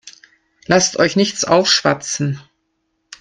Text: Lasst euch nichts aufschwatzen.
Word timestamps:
Lasst 0.65 0.97
euch 0.97 1.15
nichts 1.15 1.45
aufschwatzen. 1.45 2.41